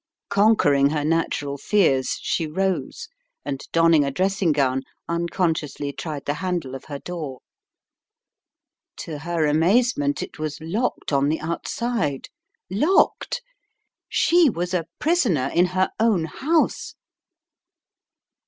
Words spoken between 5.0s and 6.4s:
unconsciously tried the